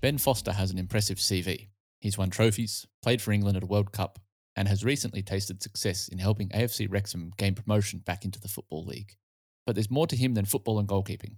[0.00, 1.68] Ben Foster has an impressive CV.
[2.00, 4.18] He's won trophies, played for England at a World Cup,
[4.54, 8.84] and has recently tasted success in helping AFC Wrexham gain promotion back into the Football
[8.84, 9.16] League.
[9.66, 11.36] But there's more to him than football and goalkeeping.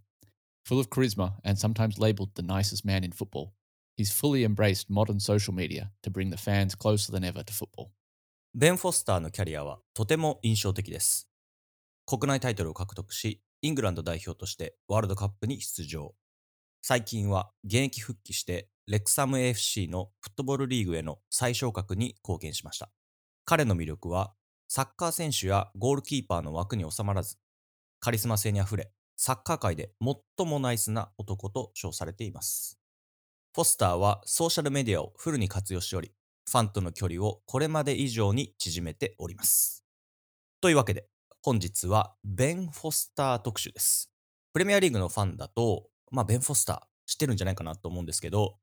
[0.65, 3.55] Full of charisma and sometimes labelled the nicest man in football,
[3.96, 7.93] he's fully embraced modern social media to bring the fans closer than ever to football.
[8.55, 11.29] ベン・フォスターのキャリアはとても印象的です。
[12.07, 16.14] 国内タイトルを獲得し、イングランド代表としてワールドカップに出場。
[16.86, 22.89] 最近は現役復帰して、レクサム AFC のフットボールリーグへの再昇格に貢献しました。
[23.46, 24.33] 彼の魅力は、
[24.68, 27.38] サッカー選手やゴールキーパーの枠に収まらず、
[28.01, 29.93] カリスマ性にあふれ、サッカー界で
[30.38, 32.77] 最もナイスな男と称されています。
[33.55, 36.11] フォスターはソーシャルメディアをフルに活用しており、
[36.52, 39.86] ファンとの距離をこれまで以上に縮めております。
[40.59, 41.08] というわけで、
[41.41, 44.11] 本日はベン・フォスター特集です。
[44.52, 48.56] プレミアリーグのファンだと、まあ、ベン・フォスター知ってるんじゃないかなと思うんですけど、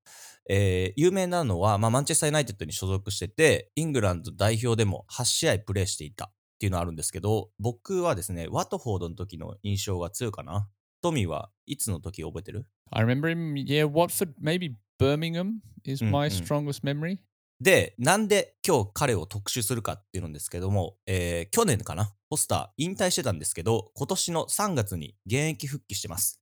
[0.49, 10.69] えー有名なのは、まあ、マンチェスター・ユナイテッドに所属してて、イングランド代表でも8試合プレーしていたっていうのはあるんですけど、僕はですね、ワトフォードの時の印象が強いかな。
[11.03, 16.45] トミーはいつの時覚えてる？I remember him, yeah, Watford, maybe Birmingham is Mm, my mm.
[16.45, 17.19] strongest memory.
[17.61, 26.40] で、なんで今日彼を特集するかっていうんですけども、えー去年かな、ポスター引退してたんですけど、今年の3月に現役復帰してます。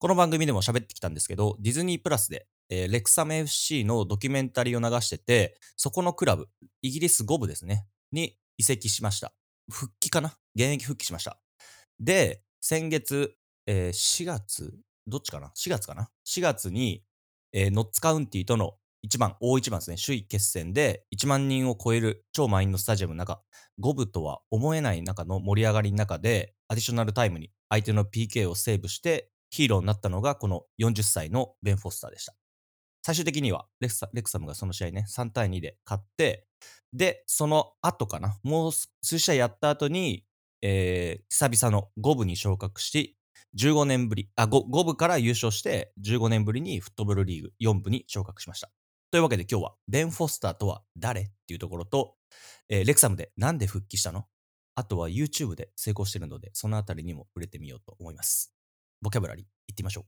[0.00, 6.46] この番組でも喋ってきたんですけど、ディズニープラスで、えーレクサム FC のドキュメンタリーを流してて、そこのクラブ、
[6.82, 9.32] イギリス5部ですね、に移籍しました。
[9.68, 10.36] 復帰かな？
[10.54, 11.40] 現役復帰しました。
[11.98, 13.34] で、先月、
[13.66, 14.72] えー4月、
[15.08, 17.02] どっちかな ?4 月かな ?4 月に、
[17.52, 23.42] えーノッツカウンティとの一番、大一番ですね、首位決戦で1万人を超える超満員のスタジアムの中、
[23.82, 32.34] 5部とは思えない中の盛り上がりの中で、アディショナルタイムに相手の PK をセーブして、ヒーローになったのがこの40歳のベン・フォスターでした。
[33.02, 36.46] 最終的にはレクサムがその試合ね、3対2で勝って、
[36.92, 40.24] で、その後かな、もう数試合やった後に、
[40.62, 43.16] えー久々の5部に昇格し、
[43.56, 48.70] 15年ぶり、あ、5, 5部から優勝して、15年ぶりにフットボールリーグ4部に昇格しました。
[49.10, 51.22] というわけで今日は、ベン・フォスターとは誰？
[51.22, 52.16] っていうところと、
[52.68, 54.26] えーレクサムでなんで復帰したの？
[54.74, 58.57] あとは YouTube で成功してるので、そのあたりにも触れてみようと思います。
[59.00, 60.04] ボキャブラリー、いってみましょ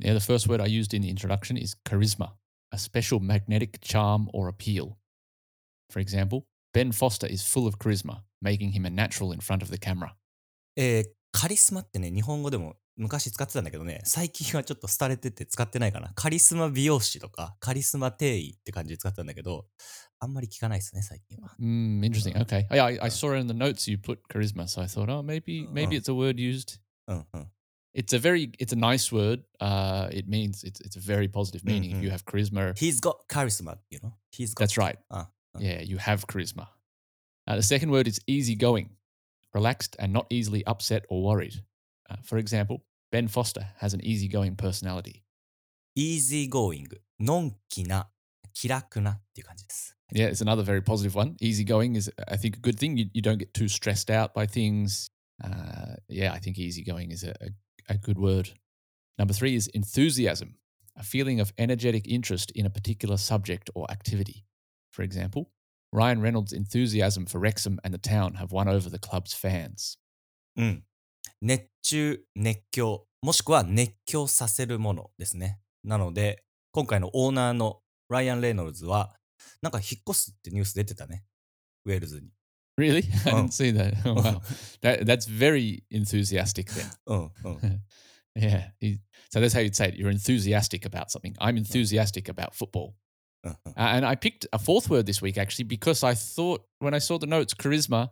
[0.00, 0.04] う。
[0.04, 2.32] Yeah, the first word I used in the introduction is charisma,
[2.72, 4.96] a special magnetic charm or appeal.
[5.90, 9.70] For example, Ben Foster is full of charisma, making him a natural in front of
[9.70, 10.14] the camera.
[10.76, 16.10] えーカリスマってね、日本語でも昔使ってたんだけどね、最近はちょっと廃れてて使ってないかな。
[16.14, 19.66] カリスマ美容師とか、カリスマ定位って感じで使ってたんだけど、
[20.18, 21.54] あんまり聞かないですね、最近は。
[21.60, 22.34] Mm, interesting.
[22.42, 22.66] Okay.
[22.70, 25.68] I, I, I saw in the notes you put charisma, so I thought, oh, maybe
[25.70, 26.00] maybe Uh.
[26.00, 26.80] it's a word used.
[27.08, 27.50] うんうん。
[27.93, 29.43] It's a very it's a nice word.
[29.59, 31.91] Uh, it means it's it's a very positive meaning.
[31.91, 34.13] If you have charisma, He's got charisma, you know?
[34.31, 34.67] He's got...
[34.67, 34.97] that's right.
[35.09, 36.67] あ、うん Yeah, you have charisma.
[37.45, 38.89] Uh, the second word is easygoing,
[39.53, 41.63] relaxed and not easily upset or worried.
[42.09, 45.23] Uh, for example, Ben Foster has an easygoing personality.
[45.95, 46.87] easy going,
[47.19, 48.09] のんきな、
[48.53, 49.95] 気楽なっていう感じです。
[50.13, 51.35] Yeah, it's another very positive one.
[51.39, 52.97] Easygoing is, I think, a good thing.
[52.97, 55.07] You, you don't get too stressed out by things.
[55.43, 57.49] Uh, yeah, I think easygoing is a, a,
[57.88, 58.50] a good word.
[59.18, 60.54] Number three is enthusiasm,
[60.96, 64.44] a feeling of energetic interest in a particular subject or activity.
[64.90, 65.50] For example,
[65.92, 69.98] Ryan Reynolds' enthusiasm for Wrexham and the town have won over the club's fans.
[70.56, 70.84] うん。
[71.40, 75.60] 熱中、熱狂、もしくは熱狂させるものですね。
[75.84, 79.14] なので、今回のオーナーのライアン・レイノルズは、
[79.62, 81.24] なんか引っ越すってニュース出てたね。
[81.84, 82.30] ウェールズに。
[82.78, 83.08] Really?
[83.26, 83.48] I didn't oh.
[83.50, 83.94] see that.
[84.06, 84.40] Oh, wow.
[84.82, 86.86] that, that's very enthusiastic then.
[87.06, 87.60] Oh, oh.
[88.34, 88.68] yeah.
[89.30, 89.96] So that's how you'd say it.
[89.96, 91.36] You're enthusiastic about something.
[91.40, 92.94] I'm enthusiastic about football.
[93.44, 93.70] Uh-huh.
[93.76, 96.98] Uh, and I picked a fourth word this week actually because I thought when I
[96.98, 98.10] saw the notes, charisma,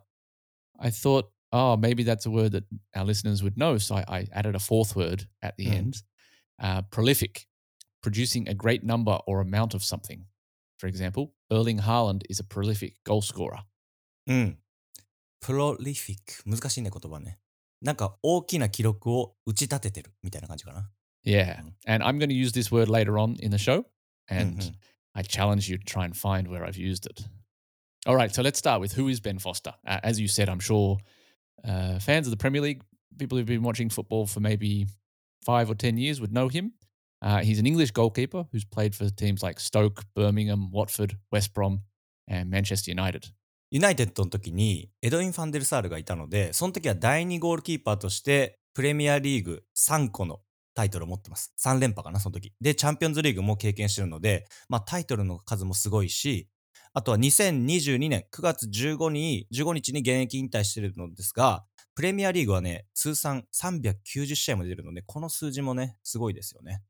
[0.79, 3.77] I thought, oh, maybe that's a word that our listeners would know.
[3.77, 5.73] So I, I added a fourth word at the mm.
[5.73, 6.03] end
[6.61, 7.47] uh, prolific,
[8.03, 10.25] producing a great number or amount of something.
[10.77, 13.59] For example, Erling Haaland is a prolific goal scorer.
[14.26, 14.58] うん。
[15.40, 16.48] プロリフィック。
[16.48, 17.38] 難しいね、言葉ね。
[17.80, 20.88] なんか大きな記録を打ち立ててるみたいな感じかな。
[21.24, 21.60] Yeah.
[21.62, 21.72] Mm.
[21.86, 23.84] And I'm going to use this word later on in the show.
[24.28, 24.74] And Mhm.
[25.14, 27.28] I challenge you to try and find where I've used it.
[28.06, 28.32] All right.
[28.34, 29.74] So let's start with who is Ben Foster?
[29.84, 30.98] Uh, as you said, I'm sure
[31.64, 32.82] uh, fans of the Premier League,
[33.18, 34.86] people who've been watching football for maybe
[35.44, 36.72] five or 10 years would know him.
[37.20, 41.82] Uh, he's an English goalkeeper who's played for teams like Stoke, Birmingham, Watford, West Brom,
[42.26, 43.30] and Manchester United.
[43.69, 50.39] ユナイテッドの時にエドウィン・ファンデルサールがいたので、その時は第2ゴールキーパーとしてプレミアリーグ3個の
[50.73, 51.53] タイトルを持ってます。
[51.59, 52.53] 3連覇かな、その時。
[52.61, 56.47] で、チャンピオンズリーグも経験してるので、まあタイトルの数もすごいし、
[56.93, 59.09] あとは2022年9月15、
[59.73, 66.83] 日に現役引退してるのですが、プレミアリーグはね、通算390試合も出るので、この数字もね、すごいですよね。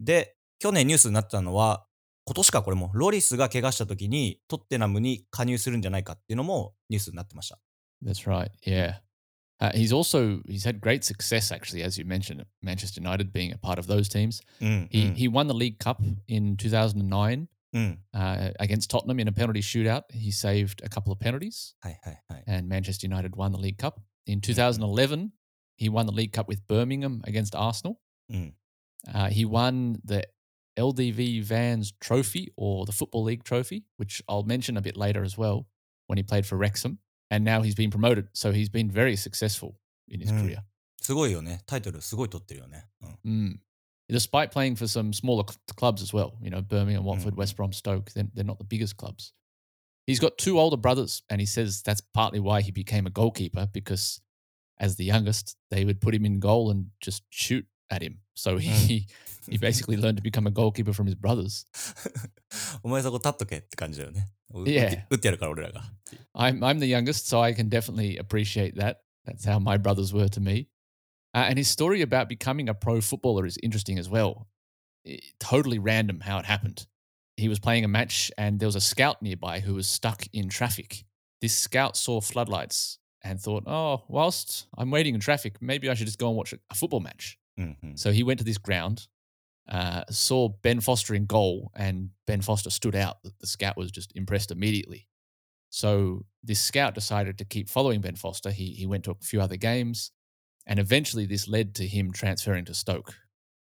[0.00, 1.86] で、去年ニュースになったのは、
[2.26, 7.58] 今年かこれも、ロリスが怪我した時にトッテナムに加入するんじゃないかっていうのもニュースになってました。
[8.02, 8.50] That's right.
[8.66, 9.00] Yeah.
[9.60, 13.58] Uh, he's also he's had great success actually, as you mentioned, Manchester United being a
[13.58, 14.42] part of those teams.
[14.60, 17.98] うん、He うん、he won the League Cup in 2009うん。
[18.14, 20.04] uh, against Tottenham in a penalty shootout.
[20.12, 22.44] He saved a couple of penalties, はいはいはい。
[22.46, 24.00] and Manchester United won the League Cup.
[24.26, 25.30] In 2011,
[25.76, 27.96] he won the League Cup with Birmingham against Arsenal.
[28.30, 28.54] うん。
[29.06, 30.26] Uh, he won the
[30.77, 35.37] LDV Vans Trophy or the Football League Trophy, which I'll mention a bit later as
[35.37, 35.67] well
[36.07, 36.99] when he played for Wrexham.
[37.31, 38.29] And now he's been promoted.
[38.33, 40.41] So he's been very successful in his Mm.
[40.41, 40.63] career.
[41.01, 41.61] すごいよね。
[41.65, 42.85] タイトルすごい取ってるよね。
[43.23, 43.51] うん。
[43.51, 43.59] Mm.
[44.11, 47.37] Despite playing for some smaller cl- clubs as well, you know, Birmingham, Watford, Mhm.
[47.37, 49.33] West Brom, Stoke, they're, they're not the biggest clubs.
[50.07, 53.67] He's got two older brothers, and he says that's partly why he became a goalkeeper
[53.71, 54.21] because
[54.79, 58.19] as the youngest, they would put him in goal and just shoot at him.
[58.35, 59.07] So he,
[59.49, 61.65] he basically learned to become a goalkeeper from his brothers.
[62.83, 64.27] お前そこ立っとけって感じだよね。
[64.53, 64.89] う打っ Yeah.
[64.89, 65.83] て打ってやるから俺らが。
[66.35, 68.97] I'm I'm the youngest, so I can definitely appreciate that.
[69.25, 70.67] That's how my brothers were to me.
[71.35, 74.47] Uh, and his story about becoming a pro footballer is interesting as well.
[75.07, 76.87] I- totally random how it happened.
[77.37, 80.49] He was playing a match and there was a scout nearby who was stuck in
[80.49, 81.05] traffic.
[81.41, 86.07] This scout saw floodlights and thought, "Oh, whilst I'm waiting in traffic, maybe I should
[86.07, 87.93] just go and watch a, a football match." うんうん。
[87.93, 89.07] So he went to this ground,
[89.69, 93.17] uh, saw Ben Foster in goal, and Ben Foster stood out.
[93.23, 95.07] The the scout was just impressed immediately.
[95.69, 98.51] So this scout decided to keep following Ben Foster.
[98.51, 100.11] He he went to a few other games,
[100.65, 103.13] and eventually this led to him transferring to Stoke.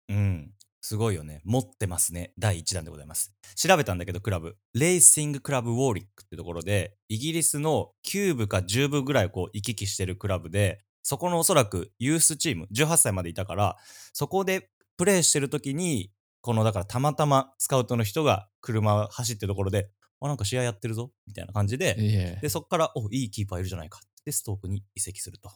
[0.09, 0.51] うん。
[0.88, 1.41] すごいよね。
[1.44, 2.31] 持ってますね。
[2.38, 3.33] 第1弾でございます。
[3.56, 4.56] 調べたんだけど、クラブ。
[4.75, 13.76] レーシングクラブウォーリックってところで、イギリスの9部か10部ぐらいこう行き来してるクラブで、 そこのおそらくユースチーム、18歳までいたから、
[14.12, 16.12] そこでプレーしてる時に、
[16.43, 21.94] このだからたまたまスカウトの人が車走ってるところで、あ、なんか試合やってるぞみたいな感じで、
[22.43, 24.00] で、そこから、お、いいキーパーいるじゃないか。
[24.25, 25.50] で、ストークに移籍すると。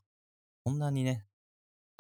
[0.65, 1.27] こんなにね、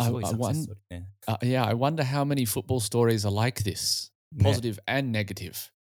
[0.02, 1.08] すごい I- サ I クセスストーリーね。
[1.26, 1.67] uh, yeah.
[1.67, 5.52] I wonder how many football stories are like this, ね positive and negative.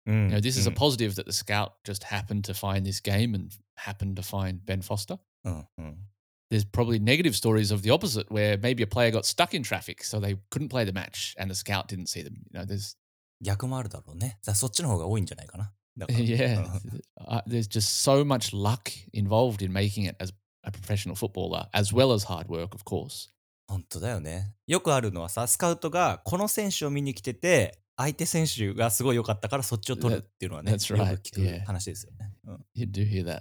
[0.06, 0.30] うん。
[0.30, 3.02] You know, this is う a ん positive that the scout just happened to find this
[3.02, 5.18] game and happened to find Ben Foster.
[6.51, 6.59] うんうん。
[6.59, 10.03] there's probably negative stories of the opposite where maybe a player got stuck in traffic
[10.05, 12.97] so they couldn't play the match and the scout didn't see them you know there's
[13.41, 14.39] 逆もあるだろうね。
[14.43, 15.73] じゃあそっちの方が多いんじゃないかな。
[15.97, 16.65] だから yeah うん
[17.27, 20.33] uh, there's just so much luck involved in making it as
[20.63, 23.33] a professional footballer as well as hard work of course
[23.73, 24.55] 本当だよね。
[24.67, 31.17] よくあるのはさ、スカウトがこの選手を見に来てて、相手選手がすごい良かったからそっちを取るっていうのはね、 That's よ right.
[31.17, 31.61] く聞 Yeah.
[31.61, 32.33] く話ですよね。
[32.45, 33.41] うん、 you do hear that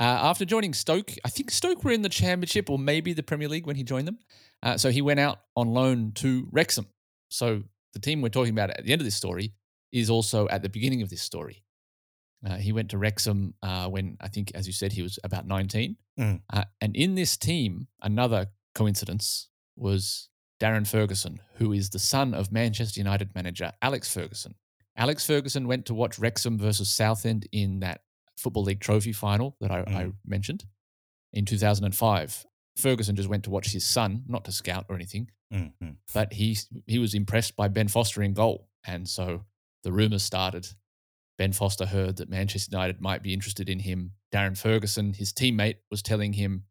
[0.00, 3.48] uh, after joining stoke i think stoke were in the championship or maybe the premier
[3.48, 4.18] league when he joined them
[4.62, 6.86] uh, so he went out on loan to wrexham
[7.28, 7.62] so
[7.92, 9.52] the team we're talking about at the end of this story
[9.92, 11.62] is also at the beginning of this story
[12.44, 15.46] Uh, he went to Wrexham uh, when I think, as you said, he was about
[15.46, 15.96] 19.
[16.18, 16.40] Mm.
[16.52, 20.28] Uh, and in this team, another coincidence was
[20.60, 24.54] Darren Ferguson, who is the son of Manchester United manager Alex Ferguson.
[24.96, 28.02] Alex Ferguson went to watch Wrexham versus Southend in that
[28.36, 29.96] Football League Trophy final that I, mm.
[29.96, 30.64] I mentioned
[31.32, 32.46] in 2005.
[32.76, 35.90] Ferguson just went to watch his son, not to scout or anything, mm-hmm.
[36.12, 39.44] but he he was impressed by Ben Foster in goal, and so
[39.82, 40.68] the rumours started.
[41.38, 44.12] Ben Foster heard that Manchester United might be interested in him.
[44.32, 46.64] Darren Ferguson, his teammate, was telling him,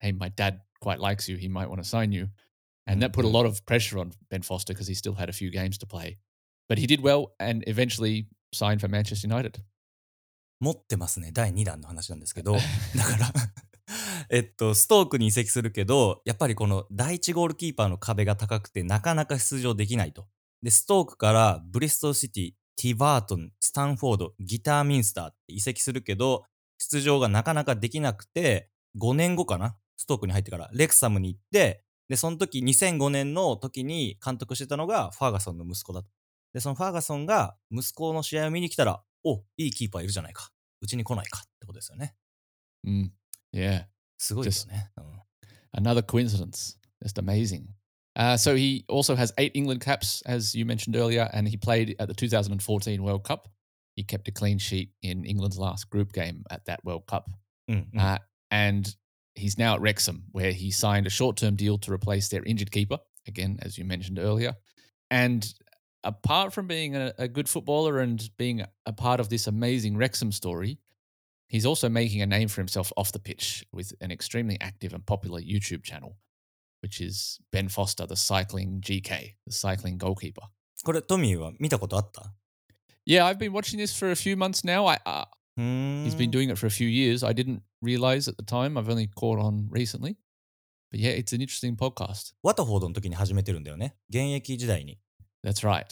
[0.00, 1.36] "Hey, my dad quite likes you.
[1.36, 2.28] He might want to sign you,"
[2.86, 3.36] and that put a mm-hmm.
[3.36, 6.18] lot of pressure on Ben Foster because he still had a few games to play,
[6.68, 9.62] but he did well and eventually signed for Manchester United.
[10.60, 11.30] 持ってますね。
[11.32, 12.52] 第2弾の話なんですけど、
[12.96, 13.32] だから、
[14.30, 20.26] えっと、ストークに移籍するけど、やっぱりこの第1ゴールキーパーの壁が高くて、なかなか出場できないと。
[20.62, 26.44] で、ストークからブリストルシティ、ティバートン、スタンフォード、ギターミンスターって移籍するけど、
[26.78, 36.08] 出場がなかなかできなくて、5年後かなストークに入ってから、レクサムに行って、で、その時、2005年の時に監督してたのがファーガソンの息子だと。
[36.52, 40.51] で、そのファーガソンが息子の試合を見に来たら、お、いいキーパーいるじゃないか。
[40.81, 42.15] うちに来ないかってことですよね。
[42.85, 43.09] Mm,
[43.53, 43.85] yeah.
[44.17, 44.91] すごいですね。
[44.97, 45.21] うん
[45.73, 46.77] Another coincidence.
[47.01, 47.69] Just amazing.
[48.15, 51.95] Uh, so he also has eight England caps, as you mentioned earlier, and he played
[51.97, 53.47] at the 2014 World Cup.
[53.95, 57.25] He kept a clean sheet in England's last group game at that World Cup.
[57.69, 58.17] うんうん Uh,
[58.51, 58.95] and
[59.35, 62.71] he's now at Wrexham, where he signed a short term deal to replace their injured
[62.71, 64.55] keeper again, as you mentioned earlier.
[65.09, 65.45] And
[66.06, 70.32] apart from being a, a good footballer and being a part of this amazing Wrexham
[70.32, 70.78] story,
[71.48, 75.04] he's also making a name for himself off the pitch with an extremely active and
[75.04, 76.16] popular YouTube channel,
[76.80, 80.42] which is Ben Foster, the cycling GK, the cycling goalkeeper.
[83.04, 84.86] Yeah, I've been watching this for a few months now.
[84.86, 85.24] I, uh,
[85.56, 87.24] he's been doing it for a few years.
[87.24, 88.78] I didn't realize at the time.
[88.78, 90.16] I've only caught on recently.
[90.90, 92.34] But yeah, it's an interesting podcast.
[92.42, 93.96] ワタフォードの時に始めてるんだよね。
[94.08, 94.98] 現役時代に。
[95.46, 95.86] That's right.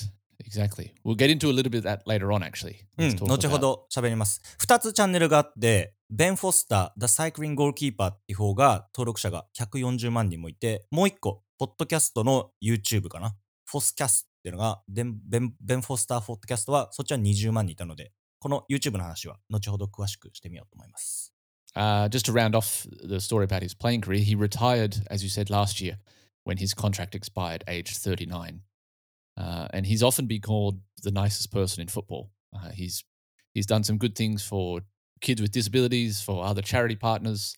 [0.44, 0.92] Exactly.
[1.04, 2.76] We'll get into a little bit of that later on, actually.
[2.99, 4.42] うん、後ほど喋ります。
[4.58, 13.37] 2つチャンネルがあって、ベン・フォスター、The Cycling Goalkeeper っていう方が登録者が140万人もいて、もう一個、ポッドキャストの YouTube かな。
[13.64, 21.32] フォスキャスっていうのが、ベン・ベンベンフォスター・フォッドキャストは、そっちは20万人いたので、この YouTube の話は後ほど詳しくしてみようと思います。
[21.76, 25.50] Uh, just to round off the story about his playing career, he retired, as you said,
[25.50, 25.99] last year
[26.44, 28.61] when his contract expired, aged 39.
[29.38, 32.29] Uh, and he's often been called the nicest person in football.
[32.53, 33.05] Uh, he's
[33.53, 34.81] he's done some good things for
[35.21, 37.55] kids with disabilities, for other charity partners.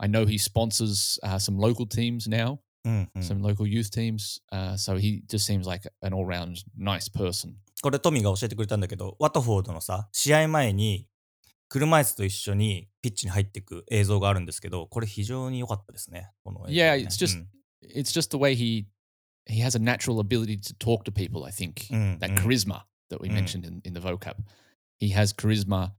[0.00, 3.22] I know he sponsors uh, some local teams now, うん、うん。
[3.22, 4.40] some local youth teams.
[4.50, 7.54] Uh, so he just seems like an all round nice person.
[7.82, 11.06] これトミーが教えてくれたんだけど、ワトフォードのさ、試合前に
[11.68, 16.30] 車椅子と一緒にピッチに入っていく映像があるんですけど、これ非常に良かったですね。
[16.42, 17.48] この映像ね Yeah, it's just うん
[17.82, 18.86] it's just the way he
[19.46, 21.44] he has a natural ability to talk to people.
[21.44, 22.36] I think Mm, that mm.
[22.38, 23.34] charisma that we Mm.
[23.34, 24.44] mentioned in, in the vocab.
[24.98, 25.92] He has charisma.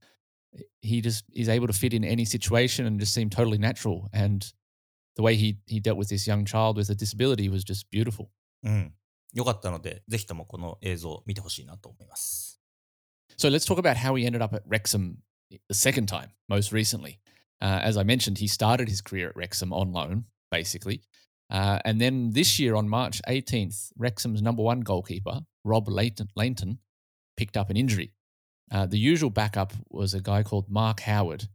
[0.82, 4.10] He just is able to fit in any situation and just seem totally natural.
[4.14, 4.52] And
[5.16, 8.30] the way he he dealt with this young child with a disability was just beautiful.
[8.64, 8.94] うん。
[9.34, 12.60] よかったので、ぜひともこの映像を見てほしいなと思います。
[13.38, 15.18] So let's talk about how he ended up at Wrexham
[15.50, 17.20] the second time, most recently.
[17.62, 21.02] Uh, as I mentioned, he started his career at Wrexham on loan, basically.
[21.51, 26.79] Uh, and then this year on March 18th, Wrexham's number one goalkeeper, Rob Lainton
[27.37, 28.13] picked up an injury.
[28.71, 31.49] Uh, the usual backup was a guy called Mark Howard.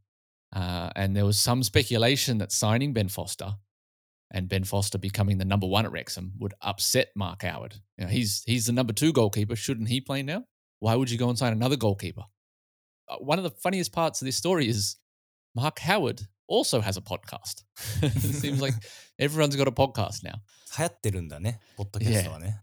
[0.54, 3.56] Uh, and there was some speculation that signing Ben Foster
[4.32, 7.76] and Ben Foster becoming the number one at Wrexham would upset Mark Howard.
[7.98, 9.56] You know, he's, he's the number two goalkeeper.
[9.56, 10.46] Shouldn't he play now?
[10.80, 12.24] Why would you go and sign another goalkeeper?
[13.08, 14.98] Uh, one of the funniest parts of this story is
[15.56, 17.65] Mark Howard also has a podcast.
[18.03, 18.75] it seems like
[19.19, 20.41] everyone's got a podcast now.
[20.77, 22.61] 流行ってるんだね、ポッドキャストはね。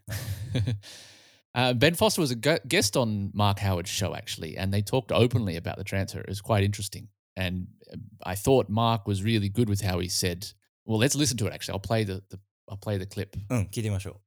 [1.55, 5.11] uh, ben Foster was a gu- guest on Mark Howard's show, actually, and they talked
[5.11, 6.19] openly about the transfer.
[6.19, 7.07] It was quite interesting.
[7.37, 10.47] And uh, I thought Mark was really good with how he said,
[10.85, 11.73] well, let's listen to it, actually.
[11.73, 13.37] I'll play the, the, I'll play the clip.
[13.49, 14.21] うん、聞いてみましょ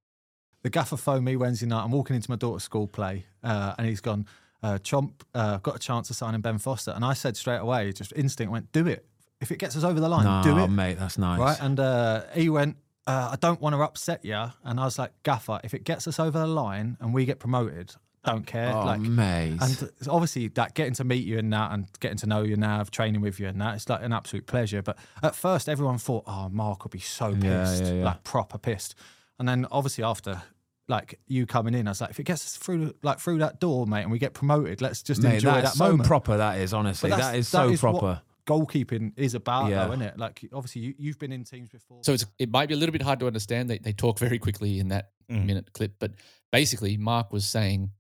[0.62, 1.84] the gaffer phoned me Wednesday night.
[1.84, 4.24] I'm walking into my daughter's school play, uh, and he's gone,
[4.62, 6.90] uh, Chomp, uh, got a chance of signing Ben Foster.
[6.90, 9.04] And I said straight away, just instinct went, do it.
[9.41, 10.67] If it gets us over the line, no, do it.
[10.67, 11.39] mate, that's nice.
[11.39, 11.57] Right.
[11.61, 12.75] And uh, he went,
[13.07, 14.35] uh, I don't want to upset you.
[14.63, 17.39] And I was like, Gaffer, if it gets us over the line and we get
[17.39, 17.93] promoted,
[18.25, 18.73] don't care.
[18.75, 19.57] oh, like, mate.
[19.61, 22.83] and obviously that getting to meet you and that and getting to know you now,
[22.83, 24.81] training with you and that, it's like an absolute pleasure.
[24.81, 27.43] But at first, everyone thought, oh, Mark would be so pissed,
[27.83, 28.03] Yeah, yeah, yeah.
[28.03, 28.95] like proper pissed.
[29.39, 30.41] And then obviously after,
[30.89, 33.61] like you coming in, I was like, if it gets us through, like through that
[33.61, 36.07] door, mate, and we get promoted, let's just mate, enjoy that so moment.
[36.09, 36.35] proper.
[36.35, 37.09] That is honestly.
[37.09, 38.21] That is that so is what- proper.
[38.49, 39.85] Goalkeeping is about, Yeah.
[39.85, 40.17] though, isn't it?
[40.17, 41.99] Like obviously you, you've been in teams before.
[42.03, 43.69] So it's, it might be a little bit hard to understand.
[43.69, 45.45] They, they talk very quickly in that Mm.
[45.45, 46.13] minute clip, but
[46.51, 47.91] basically, Mark was saying,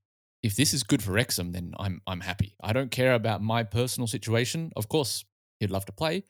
[0.41, 2.55] if this is good for Wrexham, then I'm I'm happy.
[2.69, 4.71] I don't care about my personal situation.
[4.75, 5.25] Of course,
[5.59, 6.23] he'd love to play,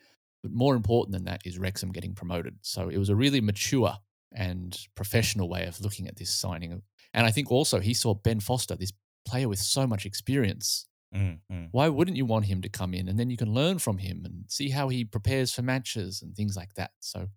[0.44, 2.56] but more important than that is Wrexham getting promoted.
[2.64, 3.94] So it was a really mature
[4.34, 6.82] and professional way of looking at this signing.
[7.14, 8.92] And I think also he saw Ben Foster, this
[9.26, 10.86] player with so much experience.
[11.12, 11.18] う。
[11.18, 11.70] うん、うん。
[11.74, 14.46] Why wouldn't you want him to come in and then you can learn from him and
[14.48, 16.90] see how he prepares for matches and things like that?
[17.02, 17.28] So,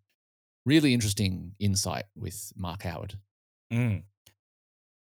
[0.67, 3.19] really interesting insight with Mark Howard.
[3.71, 4.05] うん。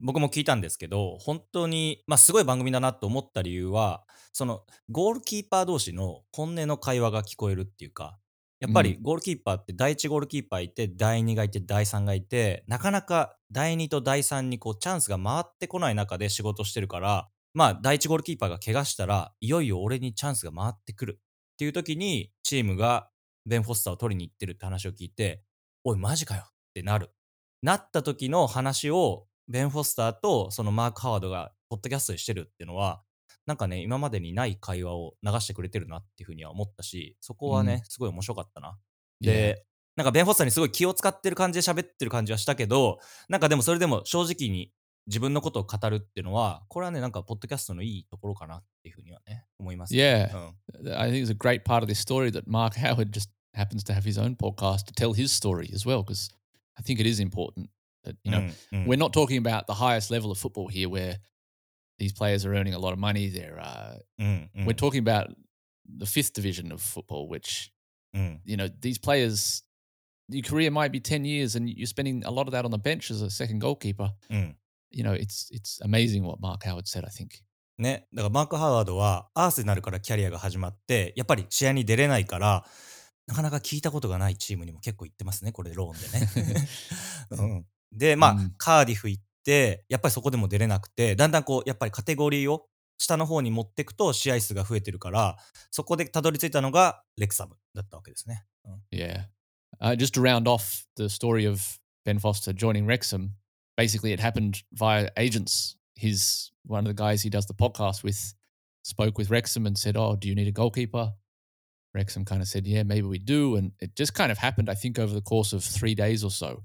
[0.00, 8.18] 僕も聞いたんですけど、本当に、まあ、すごい番組だなと思った理由は、その、ゴールキーパー同士の本音の会話が聞こえるっていうか、
[8.58, 23.10] やっぱりうゴールキーパーって第1ゴールキーパーいて、第2がいて、第3がいて、なかなか第2と第3にこうチャンスが回ってこない中で仕事してるから、まあ、第1ゴールキーパーが怪我したら、いよいよ俺にチャンスが回ってくるっていう時に、チームが
[23.46, 25.42] ベン・フォスターを取りに行ってるって話を聞いて、
[25.84, 27.10] おい、マジかよってなる。
[27.62, 33.02] なった時の話をベン・フォスターとそのマーク・ハワードがポッドキャストでしてるっていうのは
[33.46, 38.78] なんかね今までにない会話を流してくれてるなっていうふうには思ったしそこはね、うんすごい面白かったな。
[39.20, 44.72] で、なんかベン・フォスターにすごい気を使ってる感じで喋ってる感じはしたけどなんかでもそれでも正直に
[45.07, 50.29] 自分のことを語るっていうのはこれはねなんかポッドキャストのいいところかなっていうふうにはね思います、 Yeah.
[50.81, 53.83] うん、 I think it's a great part of this story that Mark Howard just happens
[53.85, 56.29] to have his own podcast to tell his story as well, because
[56.77, 57.69] I think it is important
[58.03, 58.39] That, you know,
[58.71, 61.19] うんうん we're not talking about the highest level of football here where
[61.99, 63.29] these players are earning a lot of money.
[63.29, 65.35] They're, uh, うんうん we're talking about
[65.85, 67.71] the fifth division of football, which,
[68.13, 69.63] うん、 you know, these players,
[70.29, 72.77] your career might be 10 years and you're spending a lot of that on the
[72.77, 74.11] bench as a second goalkeeper.
[74.29, 74.55] うん。
[74.92, 77.42] You know, it's, it's amazing what Mark Howard said, I think.
[77.78, 78.06] ね。
[78.12, 82.64] だからマーク・ハワードはアーセナルからキャリアが始まって、やっぱり試合に出れないから、
[83.26, 86.68] なかなか聞いたことがないチームにも結構行ってますね、これローンで ね。
[87.30, 92.66] うん、で、まあ、うんカーディフ行って、やっぱりそこでも出れなくて、だんだんこう、やっぱりカテゴリーを
[92.98, 95.36] 下の方に持っていくと試合数が増えてるから、
[95.70, 98.44] そこでたどり着いたのがレクサムだったわけですね。
[98.64, 99.24] うん Yeah.
[99.80, 101.60] Uh, just to round off the story of
[102.04, 103.30] Ben Foster joining Wrexham,
[103.82, 105.74] basically it happened via agents.
[105.96, 108.32] His one of the guys he does the podcast with
[108.84, 111.14] spoke with Wrexham and said, "Oh, do you need a goalkeeper?"
[111.92, 114.70] Wrexham kind of said, "Yeah, maybe we do," and it just kind of happened.
[114.70, 116.62] I think over the course of three days or so.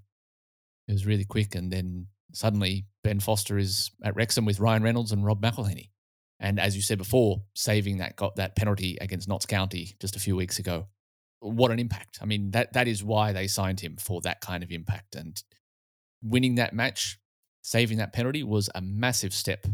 [0.87, 5.11] It was really quick, and then suddenly Ben Foster is at Wrexham with Ryan Reynolds
[5.11, 5.89] and Rob McElhenney.
[6.39, 10.19] And as you said before, saving that got that penalty against Notts County just a
[10.19, 10.87] few weeks ago
[11.39, 12.19] what an impact.
[12.21, 15.15] I mean, that that is why they signed him for that kind of impact.
[15.15, 15.41] And
[16.23, 17.19] winning that match,
[17.61, 19.67] saving that penalty was a massive step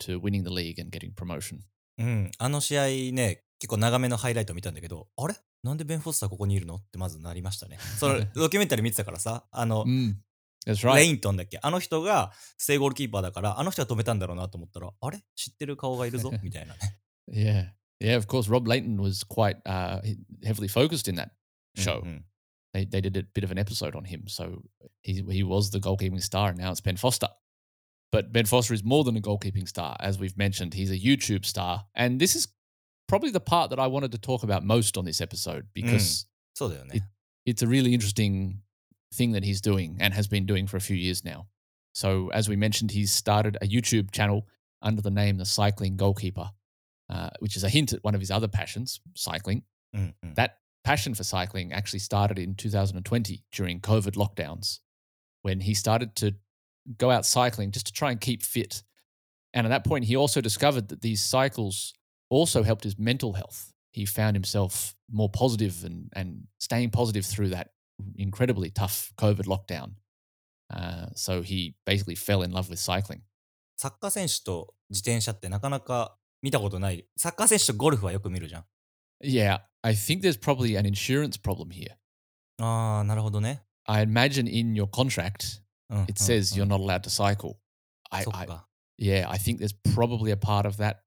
[0.00, 1.60] to winning the league and getting promotion.
[1.98, 7.78] うん、あの試合ね、結構長めのハイライト見たんだけど、あれなんでベン・フォスターここにいるのってまずなりましたね。
[7.98, 10.14] そのドキュメンタリー見てたからさ、あの、Mm,
[10.66, 11.04] that's レ right.
[11.04, 16.80] イントンだっけあの人がステイゴールキーパーだから、あの人が止めたんだろうなと思ったら、あれ知ってる顔がいるぞみたいなね。
[17.28, 17.72] Yeah.
[18.00, 18.48] Yeah, of course.
[18.48, 20.00] Rob Layton was quite uh,
[20.44, 21.30] heavily focused in that
[21.76, 22.00] うん show.
[22.00, 22.24] うん、
[22.84, 24.24] they, they did a bit of an episode on him.
[24.28, 24.62] So
[25.02, 27.28] he, he was the goalkeeping star, and now it's Ben Foster.
[28.10, 29.96] But Ben Foster is more than a goalkeeping star.
[30.00, 31.84] As we've mentioned, he's a YouTube star.
[31.94, 32.48] And this is
[33.06, 36.26] probably the part that I wanted to talk about most on this episode because
[36.60, 37.02] mm, it,
[37.44, 38.62] it's a really interesting
[39.12, 41.46] thing that he's doing and has been doing for a few years now.
[41.94, 44.46] So, as we mentioned, he's started a YouTube channel
[44.80, 46.50] under the name The Cycling Goalkeeper,
[47.10, 49.64] uh, which is a hint at one of his other passions, cycling.
[49.94, 50.34] Mm-hmm.
[50.34, 54.79] That passion for cycling actually started in 2020 during COVID lockdowns
[55.41, 56.35] when he started to
[56.97, 58.83] go out cycling just to try and keep fit.
[59.53, 61.93] And at that point, he also discovered that these cycles
[62.29, 63.71] also helped his mental health.
[63.91, 67.69] He found himself more positive and, and staying positive through that
[68.15, 69.91] incredibly tough COVID lockdown.
[70.73, 73.21] Uh, so he basically fell in love with cycling.
[73.75, 77.05] サッカー選手と自転車ってなかなか見たことない。
[77.17, 78.65] サッカー選手とゴルフはよく見るじゃん。
[79.21, 81.95] Yeah, I think there's probably an insurance problem here.
[82.59, 83.63] あー、なるほどね。
[83.85, 87.49] I imagine in your contract, うん、 it says うん you're not allowed to cycle.
[87.49, 87.55] うん
[88.11, 88.67] I, そっ I か。
[88.99, 90.97] yeah, I think there's probably a part of that.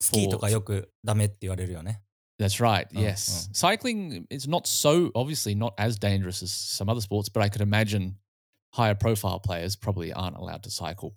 [0.00, 2.02] スキーとかよくダメって言われるよね。
[2.38, 2.86] That's right.
[2.94, 7.40] Oh, yes, cycling is not so obviously not as dangerous as some other sports, but
[7.42, 8.16] I could imagine
[8.74, 11.12] higher profile players probably aren't allowed to cycle.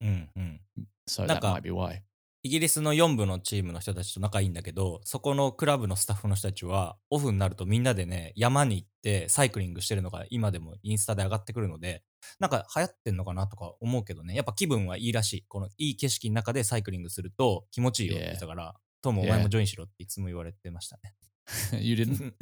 [0.00, 0.60] うんうん。
[1.08, 2.02] So Like that a- might be why.
[2.43, 12.01] イギリスの4部のチームの人たちと仲いいんだけど、そこのクラブのスタッフの人たちは、オフになるとみんなでね、山に行ってサイクリングしてるのが今でもインスタで上がってくるので、
[12.39, 15.45] なんか流行ってんのかなとか思うけどね、やっぱ気分はいいらしい。
[15.47, 18.73] このいい景色の中でサイクリングすると気持ちいいよって言ってたから、
[19.03, 21.13] トムお前もジョインしろっていつも言われてましたね。
[21.79, 22.33] you didn't?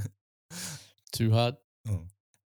[1.14, 1.56] Too hard?
[1.88, 2.08] うん。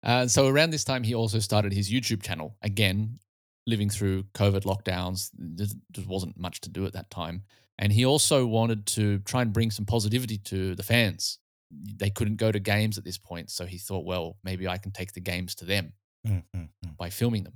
[0.04, 3.20] Uh, so around this time, he also started his YouTube channel again,
[3.66, 5.30] living through COVID lockdowns.
[5.36, 7.42] There just wasn't much to do at that time.
[7.78, 11.38] And he also wanted to try and bring some positivity to the fans.
[11.70, 13.50] They couldn't go to games at this point.
[13.50, 15.92] So he thought, well, maybe I can take the games to them
[16.26, 16.64] mm-hmm.
[16.98, 17.54] by filming them.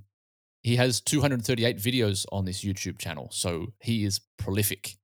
[0.62, 3.28] He has 238 videos on this YouTube channel.
[3.30, 4.96] So he is prolific.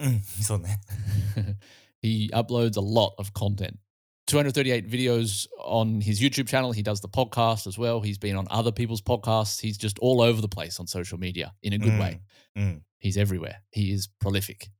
[0.00, 0.78] Mm, he's on there.
[2.02, 3.78] he uploads a lot of content.
[4.26, 6.72] 238 videos on his YouTube channel.
[6.72, 8.00] He does the podcast as well.
[8.00, 9.60] He's been on other people's podcasts.
[9.60, 12.20] He's just all over the place on social media in a good way.
[12.56, 12.62] うん。
[12.62, 12.82] うん。
[13.02, 13.56] He's everywhere.
[13.74, 14.70] He is prolific.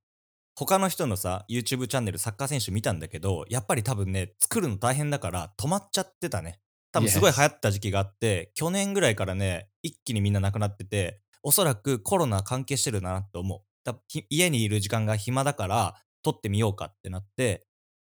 [0.54, 6.60] 他の人のさ、YouTube チャンネルサッカー選手見たんだけど、やっぱり多分ね、作るの大変だから止まっちゃってたね。
[6.92, 7.36] 多分すごい Yes.
[7.38, 13.60] 流行った時期があって、去年ぐらいからね、一気にみんな亡くなってて、おそらくコロナ関係してるなと思う。
[13.84, 17.66] だひ家にいる時間が暇だから、撮ってみようかってなって、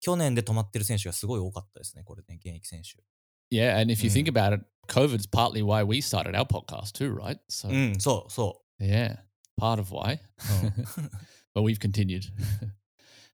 [0.07, 3.03] 去年で止まってる選手がすごい多かったですね、これね、現役選手。
[3.55, 3.77] Yeah.
[3.81, 4.15] And if you Mm.
[4.15, 7.39] think about it, COVID's partly why we started our podcast too, right?
[7.49, 9.19] So, うん、そうそ yeah,
[9.61, 10.15] part of why.
[10.15, 10.67] う。
[10.67, 11.11] うん
[11.55, 12.25] but we've continued.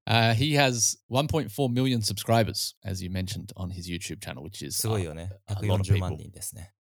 [0.07, 4.77] uh, he has 1.4 million subscribers, as you mentioned, on his YouTube channel, which is
[4.77, 5.31] すごい uh, よね。
[5.47, 6.25] a lot of 140万 people.
[6.25, 6.73] 人ですね。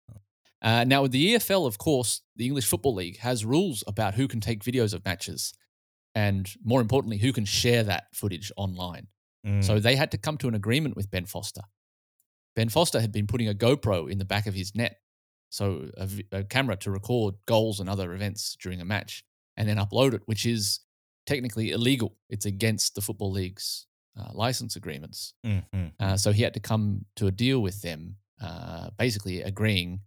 [0.60, 4.26] Uh, now, with the EFL, of course, the English Football League has rules about who
[4.26, 5.54] can take videos of matches
[6.16, 9.06] and, more importantly, who can share that footage online.
[9.44, 11.62] うん、 So they had to come to an agreement with Ben Foster.
[12.54, 15.00] Ben Foster had been putting a GoPro in the back of his net
[15.50, 19.24] So a, vi- a camera to record goals and other events during a match
[19.56, 20.80] and then upload it, which is
[21.26, 22.16] technically illegal.
[22.28, 23.86] It's against the Football League's
[24.18, 25.34] uh, license agreements.
[25.44, 25.94] うんうん。
[25.98, 30.00] Uh, so he had to come to a deal with them, uh, basically agreeing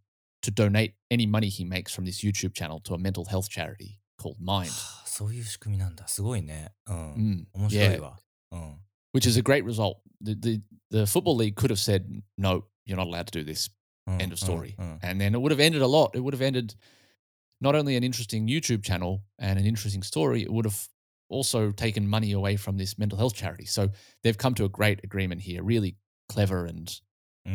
[0.43, 3.99] to donate any money he makes from this YouTube channel to a mental health charity
[4.17, 4.69] called Mind.
[4.69, 6.07] は あそういう仕組みなんだ。
[6.07, 6.71] すごいね。
[6.87, 7.13] うん。
[7.13, 8.19] Mm, 面白い yeah, わ。
[8.51, 8.77] うん。
[9.12, 10.00] which is a great result.
[10.20, 13.68] The, the, the football league could have said, no, you're not allowed to do this.
[14.08, 14.76] Mm, End of mm, story.
[14.78, 14.98] Mm.
[15.02, 16.14] And then it would have ended a lot.
[16.14, 16.74] It would have ended
[17.60, 20.88] not only an interesting YouTube channel and an interesting story, it would have
[21.28, 23.64] also taken money away from this mental health charity.
[23.64, 23.90] So
[24.22, 25.96] they've come to a great agreement here, really
[26.28, 27.00] clever and
[27.48, 27.52] uh,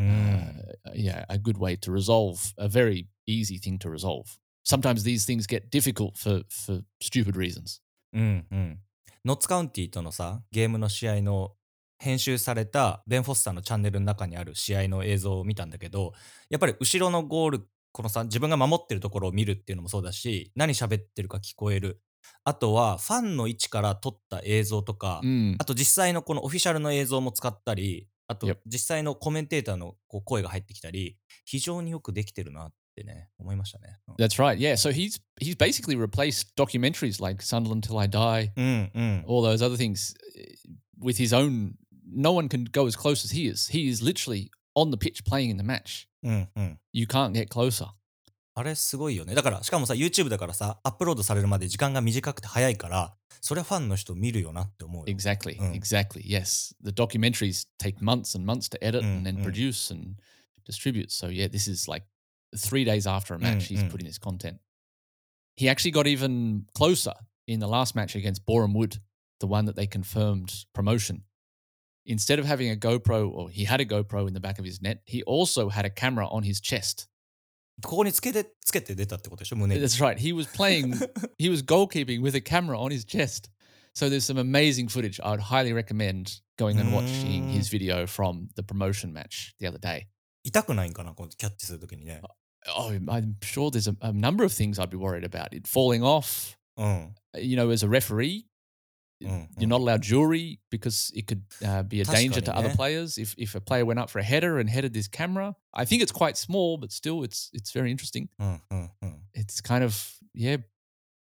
[0.88, 4.38] uh, yeah, a good way to resolve a very easy thing to resolve.
[4.64, 7.82] Sometimes these things get difficult for for stupid reasons.
[8.16, 8.78] Mm, mm.
[9.24, 11.52] ノッツカウンティとのさ、ゲームの試合の
[12.00, 16.14] 編集されたベン・フォスターのチャンネルの中にある試合の映像を見たんだけど、
[16.50, 22.02] やっぱり後ろのゴール、このさ、自分が守ってるところを見るっていうのもそうだし、何喋ってるか聞こえる。
[22.44, 33.99] あとは、ファンの位置から撮った映像とか、Mm, あと実際のこのオフィシャルの映像も使ったり、あと.実際のコメンテーターのこう声が入ってきたり、非常によくできてるなってね、思いましたね。
[34.19, 34.59] that's right.
[34.59, 34.77] Yeah.
[34.77, 39.25] So he's he's basically replaced documentaries like Sunderland Till I Die, うんうん。
[39.27, 41.75] all those other things, uh, with his own.
[42.09, 43.69] No one can go as close as he is.
[43.73, 46.07] He is literally on the pitch playing in the match.
[46.23, 46.79] うんうん。
[46.93, 47.89] You can't get closer.
[48.55, 49.35] あれすごいよね。
[49.35, 55.15] だから、しかもさ、YouTube だからさ、アップロードされるまで時間が短くて早いから、そりゃファンの人見るよなって思うよ。
[55.15, 55.59] Exactly.
[55.59, 55.75] Mm.
[55.75, 56.23] Exactly.
[56.27, 56.75] Yes.
[56.83, 59.43] The documentaries take months and months to edit Mm, and then mm.
[59.43, 60.15] produce and
[60.65, 61.11] distribute.
[61.11, 62.07] So yeah, this is like
[62.57, 63.91] three days after a match, Mm, he's mm.
[63.91, 64.59] putting this content.
[65.57, 67.15] He actually got even closer
[67.47, 68.99] in the last match against Boreham Wood,
[69.41, 71.25] the one that they confirmed promotion.
[72.05, 74.81] Instead of having a GoPro, or he had a GoPro in the back of his
[74.81, 77.09] net, he also had a camera on his chest.
[77.83, 79.83] ここにつけて、つけて出たってことでしょ胸に。
[79.83, 80.17] That's right.
[80.17, 80.95] He was playing,
[81.39, 83.51] he was goalkeeping with a camera on his chest.
[83.93, 85.21] So there's some amazing footage.
[85.21, 89.79] I would highly recommend going and watching his video from the promotion match the other
[89.79, 90.07] day.
[90.43, 92.23] 痛くないんかなこうキャッチするときにね。
[92.69, 95.55] Oh, I'm sure there's a, a number of things I'd be worried about.
[95.55, 96.57] It falling off.
[96.77, 97.15] うん。
[97.35, 98.47] You know, as a referee,
[99.23, 103.05] うん、 you're not allowed jewelry because it could uh, be a danger to other 確かにね。
[103.05, 103.19] players.
[103.19, 106.03] If if a player went up for a header and headed this camera, I think
[106.03, 108.29] it's quite small, but still, it's it's very interesting.
[108.39, 109.23] うんうんうん。
[109.35, 109.95] it's kind of
[110.35, 110.59] yeah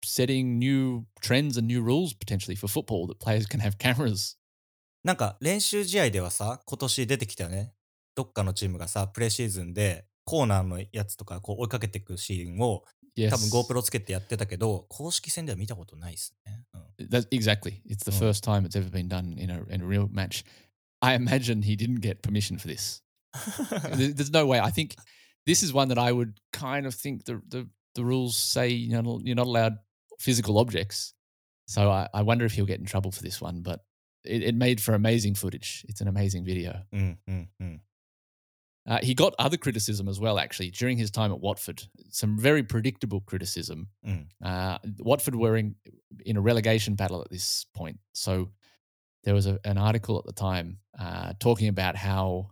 [0.03, 4.37] setting new trends and new rules potentially for football that players can have cameras
[5.03, 7.73] なんか練習試合ではさ、今年出てきたよね。
[8.15, 12.83] どっかのチームがさ、プレシーズンで コーナーのやつとかこう追いかけていくシーンを
[13.15, 16.63] yes 多分 GoPro つけてやってたけど、公式戦では見たことないですね。
[16.73, 18.19] うん That's, exactly it's the Mm.
[18.19, 20.45] first time it's ever been done in a, in a real match
[21.01, 23.03] i imagine he didn't get permission for this
[23.97, 24.95] There- there's no way i think
[25.45, 28.89] this is one that i would kind of think the the, the rules say you
[29.01, 29.77] know, you're not allowed
[30.19, 31.13] physical objects
[31.67, 33.81] so I, I wonder if he'll get in trouble for this one but
[34.23, 37.81] it, it made for amazing footage it's an amazing video うんうんうん。
[38.88, 41.82] Uh, he got other criticism as well, actually, during his time at Watford.
[42.10, 43.88] Some very predictable criticism.
[44.06, 44.26] Mm.
[44.42, 45.74] Uh, Watford were in,
[46.24, 47.98] in a relegation battle at this point.
[48.14, 48.50] So
[49.24, 52.50] there was a, an article at the time uh, talking about how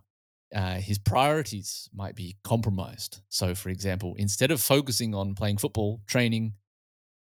[0.55, 3.21] uh, his priorities might be compromised.
[3.29, 6.53] So, for example, instead of focusing on playing football, training,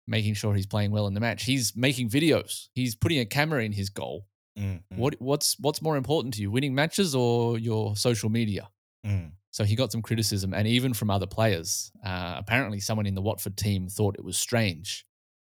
[0.07, 2.69] making sure he's playing well in the match, he's making videos.
[2.73, 4.25] He's putting a camera in his goal.
[4.57, 4.97] Mm-hmm.
[4.97, 8.69] What, what's, what's more important to you, winning matches or your social media?
[9.05, 9.31] Mm.
[9.51, 11.91] So he got some criticism, and even from other players.
[12.05, 15.05] Uh, apparently, someone in the Watford team thought it was strange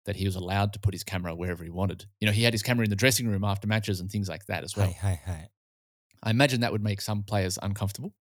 [0.04, 2.06] that he was allowed to put his camera wherever he wanted.
[2.20, 4.46] You know, he had his camera in the dressing room after matches and things like
[4.46, 4.86] that as well.
[4.86, 5.48] Hey, hey, hey.
[6.22, 8.14] I imagine that would make some players uncomfortable.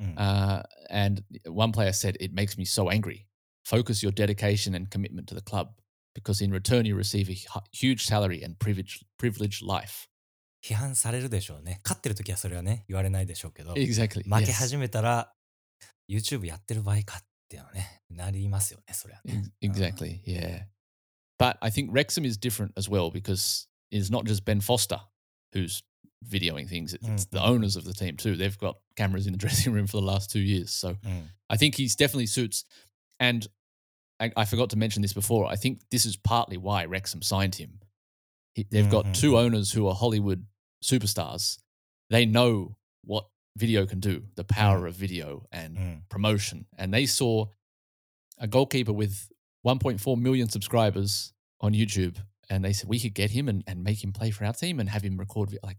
[0.00, 0.14] Mm.
[0.16, 3.26] Uh, and one player said, It makes me so angry.
[3.64, 5.72] Focus your dedication and commitment to the club
[6.14, 7.38] because in return you receive a
[7.72, 10.08] huge salary and privilege, privileged life.
[10.63, 11.79] 批判されるでしょうね。
[11.83, 14.23] 勝ってる時はそれはね、言われないでしょうけど、負 Exactly.
[14.23, 14.51] け yes.
[14.53, 15.33] 始めたら、
[16.09, 19.43] YouTube やってる場合かっていうのはね、なりますよね、それはね。
[19.61, 20.21] Ex- Exactly.
[20.25, 20.65] Yeah.
[21.39, 24.99] But I think Wrexham is different as well because it's not just Ben Foster
[25.53, 25.83] who's
[26.27, 26.93] videoing things.
[26.95, 27.49] It's it's the Mm, mm.
[27.49, 28.35] owners of the team too.
[28.35, 30.71] They've got cameras in the dressing room for the last two years.
[30.71, 31.29] So うん。
[31.47, 32.65] I think he's definitely suits.
[33.19, 33.47] And
[34.19, 35.45] I, I forgot to mention this before.
[35.45, 37.79] I think this is partly why Wrexham signed him.
[38.55, 39.13] He, they've got Mhm.
[39.13, 40.47] two owners who are Hollywood
[40.83, 41.59] superstars.
[42.09, 43.25] They know what
[43.57, 46.03] video can do, the power of video and うん。
[46.09, 46.65] promotion.
[46.77, 47.47] And they saw
[48.39, 49.29] a goalkeeper with
[49.65, 52.15] 1.4 million subscribers on YouTube.
[52.49, 54.79] And they said, we could get him and, and make him play for our team
[54.79, 55.49] and have him record.
[55.51, 55.77] vi- Like,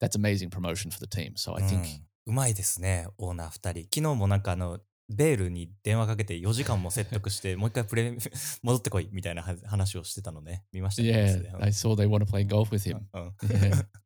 [0.00, 1.34] that's amazing promotion for the team.
[1.36, 3.82] So I think, うんうまいですね、オーナー2人。
[4.02, 8.18] 昨日もなんかあの、 ベールに電話かけて4時間も説得して、もう一回プレイ
[8.62, 10.64] 戻ってこいみたいなは話をしてたのね。
[10.72, 11.10] 見ましたね。
[11.10, 13.02] Yeah, I saw they want to play golf with him.
[13.12, 13.86] うんうん Yeah,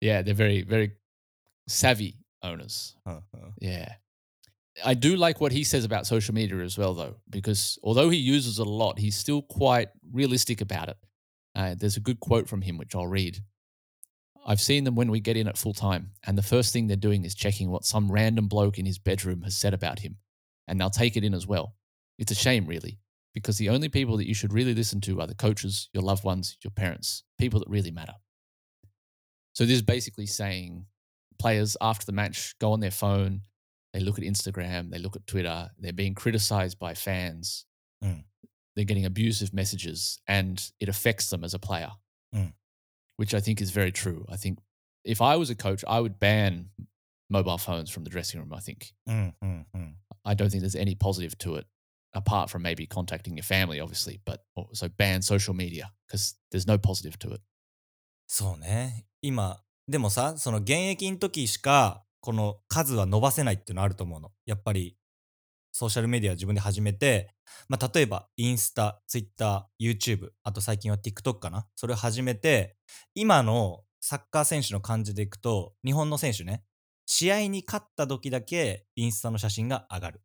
[0.00, 0.92] Yeah, they're very, very
[1.68, 2.96] savvy owners.
[3.06, 3.20] Uh-huh.
[3.60, 3.94] Yeah.
[4.84, 8.18] I do like what he says about social media as well, though, because although he
[8.18, 10.98] uses it a lot, he's still quite realistic about it.
[11.54, 13.38] Uh, there's a good quote from him, which I'll read.
[14.46, 16.96] I've seen them when we get in at full time, and the first thing they're
[16.96, 20.18] doing is checking what some random bloke in his bedroom has said about him,
[20.68, 21.74] and they'll take it in as well.
[22.18, 22.98] It's a shame, really,
[23.34, 26.22] because the only people that you should really listen to are the coaches, your loved
[26.22, 28.14] ones, your parents, people that really matter.
[29.55, 30.85] So, this is basically saying
[31.39, 33.41] players after the match go on their phone,
[33.93, 37.65] they look at Instagram, they look at Twitter, they're being criticized by fans,
[38.03, 38.23] Mm.
[38.75, 41.91] they're getting abusive messages, and it affects them as a player,
[42.33, 42.53] Mm.
[43.17, 44.25] which I think is very true.
[44.29, 44.59] I think
[45.03, 46.69] if I was a coach, I would ban
[47.29, 48.53] mobile phones from the dressing room.
[48.53, 51.67] I think うんうんうん I don't think there's any positive to it
[52.13, 56.77] apart from maybe contacting your family, obviously, but also ban social media because there's no
[56.77, 57.41] positive to it.
[58.27, 59.05] そうね。
[59.26, 64.30] 今、でもさ、その現役の時しか、この数は伸ばせないっていうのあると思うの。
[64.46, 64.96] やっぱり、
[65.72, 67.34] ソーシャルメディア自分で始めて、
[67.68, 71.66] まあ、例えば、インスタ、ツイッター、YouTube、あと最近は TikTok かな？
[71.74, 72.76] それを始めて、
[73.14, 76.62] 今のサッカー選手の感じでいくと、日本の選手ね、
[77.04, 80.22] 試合に勝った時だけインスタの写真が上がる。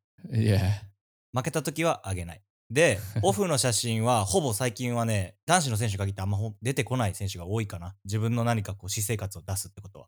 [1.34, 2.42] 負けた時は上げない。
[2.72, 7.96] で、 オフの写真はほぼ最近はね、男子の選手に限ってあんまほ出てこない選手が多いかな。
[8.06, 10.08] 自分の何かこう私生活を出すってことは。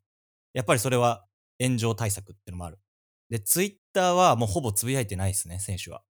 [0.53, 1.27] やっぱりそれは
[1.61, 2.79] 炎上対策っていうのもある。
[3.29, 6.03] で、ツイッターはもうほぼつぶやいてないですね、選手は。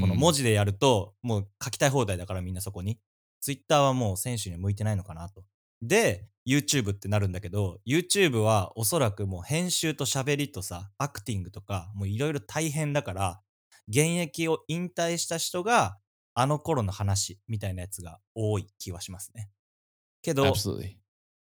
[0.00, 0.18] この Mm.
[0.18, 3.00] 文字でやると、もう書きたい放題だからみんなそこに。
[3.40, 5.44] ツイッターはもう選手には向いてないのかなと。
[5.82, 13.42] で、YouTube ってなるんだけど、YouTube はおそらくもう編集と喋りとさ、アクティングとか、もういろいろ大変だから、
[13.88, 15.98] 現役を引退した人が、
[16.34, 19.50] あの頃の話みたいなやつが多い気はしますね。
[20.22, 20.96] けど、Absolutely.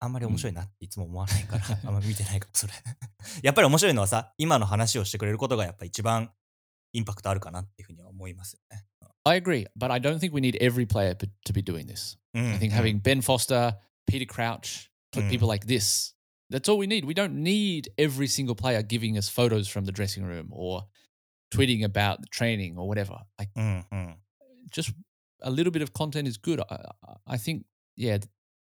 [0.01, 2.73] あんまり面白いなっていつも思わないから、あんまり見てないかも、それ。
[3.43, 6.31] やっぱり面白いのはさ、今の話をしてくれることがやっぱ一番
[6.93, 8.85] インパクトあるかなっていうふうには思いますよね。
[9.27, 12.19] I agree, but I don't think we need every player to be doing this.
[12.35, 15.31] うん I think having Ben Foster, Peter Crouch, put Mm.
[15.31, 16.15] people like this,
[16.51, 17.07] that's all we need.
[17.07, 20.85] We don't need every single player giving us photos from the dressing room or
[21.55, 23.19] tweeting about the training or whatever.
[23.39, 24.13] Like, mm-hmm.
[24.71, 24.93] just
[25.43, 26.61] a little bit of content is good.
[26.61, 26.79] I,
[27.27, 27.65] I, think,
[27.97, 28.19] yeah,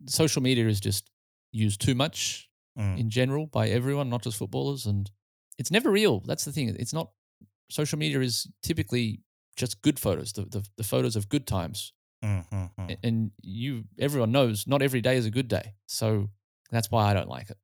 [0.07, 1.09] social media is just
[1.51, 2.99] used too much mm.
[2.99, 5.09] in general by everyone, not just footballers, and
[5.57, 6.19] it's never real.
[6.21, 6.75] That's the thing.
[6.79, 7.09] It's not.
[7.69, 9.21] Social media is typically
[9.55, 11.93] just good photos, the the, the photos of good times,
[12.23, 12.91] mm-hmm.
[13.03, 15.73] and you everyone knows not every day is a good day.
[15.85, 16.29] So
[16.71, 17.57] that's why I don't like it.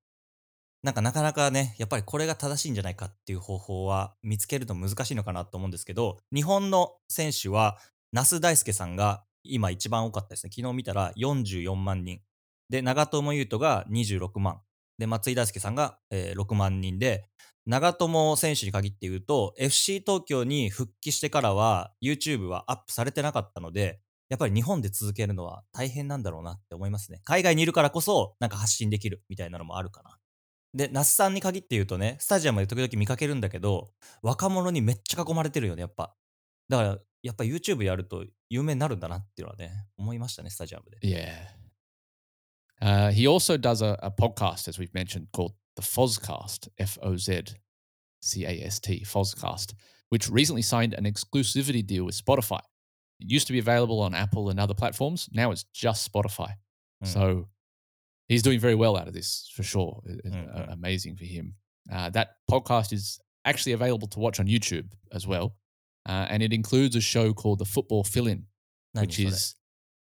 [0.81, 7.77] なんかなかなかね、やっぱりこれが正しいんじゃないかっていう方法は見つけるの難しいのかなと思うんですけど、日本の選手は、
[8.13, 10.51] 那須大輔さんが今一番多かったですね。
[10.55, 12.21] 昨日見たら44万人。
[12.69, 14.61] で、長友佑都が26万。
[14.97, 17.25] で、松井大輔さんが、えー6万人で、
[17.65, 27.19] 長友選手に限って言うと、FC 東京に復帰してからは、YouTube はアップされてなかったので、やっぱり日本で続けるのは大変なんだろうなって思いますね。
[27.25, 30.18] 海外にいるからこそ、なんか発信できるみたいなのもあるかな。
[30.73, 36.15] で、那須さんに限って言うとね、スタジアムで時々見かけるんだけど、若者にめっちゃ囲まれてるよね、やっぱ。
[36.67, 40.99] だから、やっぱ YouTube やると有名になるんだなっていうのはね、思いましたね、スタジアムで。
[41.01, 41.60] Yeah.
[42.82, 47.17] Uh, he also does a, a podcast, as we've mentioned, called the Fozcast, F O
[47.17, 47.55] Z
[48.21, 49.73] C A S T, Fozcast,
[50.10, 52.62] which recently signed an exclusivity deal with Spotify.
[53.19, 55.29] It used to be available on Apple and other platforms.
[55.34, 56.53] Now it's just Spotify.
[57.03, 57.08] Mm.
[57.08, 57.47] So
[58.29, 60.01] he's doing very well out of this for sure.
[60.07, 60.71] Mm-hmm.
[60.71, 61.55] Amazing for him.
[61.91, 65.55] Uh, that podcast is actually available to watch on YouTube as well,
[66.07, 68.45] uh, and it includes a show called the Football Fill In,
[68.93, 69.55] which is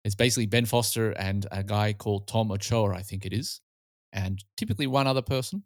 [0.05, 3.61] it's basically Ben Foster and a guy called Tom Ochoa, I think it is,
[4.13, 5.65] and typically one other person,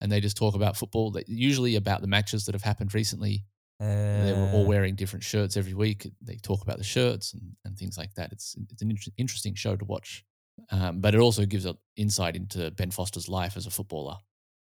[0.00, 3.44] and they just talk about football, usually about the matches that have happened recently.
[3.78, 6.10] Uh, they were all wearing different shirts every week.
[6.22, 8.32] They talk about the shirts and, and things like that.
[8.32, 10.24] It's it's an inter- interesting show to watch.
[10.70, 14.18] Um, but it also gives an insight into Ben Foster's life as a footballer.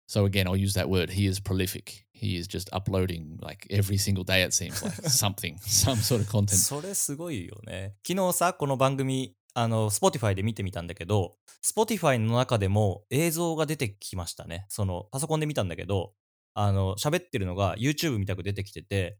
[0.07, 1.11] So again, I'll use that word.
[1.11, 2.07] He is prolific.
[2.12, 4.42] He is just uploading like every single day.
[4.42, 6.57] It seems like something, some sort of content.
[6.57, 7.94] それすごいよね。
[8.07, 14.64] 昨日さ、この番組、あの、Spotify で見てみたんだけど、Spotify の中でも映像が出てきましたね。
[14.70, 16.14] その、パソコンで見たんだけど、
[16.55, 19.18] あの、喋ってるのが YouTube みたく出てきてて、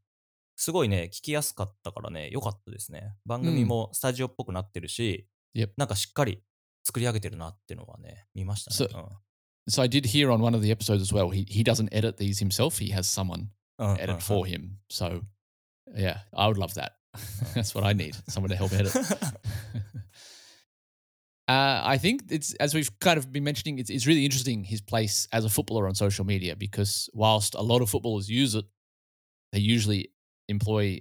[0.57, 3.13] すごいね、聞きやすかったからね、良かったですね。
[3.27, 5.71] 番組もスタジオっぽくなってるし、Yep.
[5.77, 6.43] なんかしっかり
[6.88, 8.90] 作り上げてるなっていうのはね、見ましたね。
[9.70, 11.30] So I did hear on one of the episodes as well.
[11.30, 12.80] He he doesn't edit these himself.
[12.80, 13.48] He has someone
[13.80, 14.80] うんうんうん edit for him.
[14.90, 15.22] So
[15.96, 16.94] Yeah, I would love that.
[17.54, 18.16] That's what I need.
[18.28, 18.96] Someone to help edit.
[21.46, 24.80] Uh, I think it's as we've kind of been mentioning, it's, it's really interesting his
[24.80, 28.64] place as a footballer on social media because whilst a lot of footballers use it,
[29.52, 30.14] they usually
[30.48, 31.00] employ